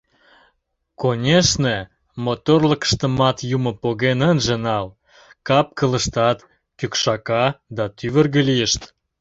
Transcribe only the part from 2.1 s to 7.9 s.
моторлыкыштымат Юмо поген ынже нал, кап-кылыштат кӱкшака да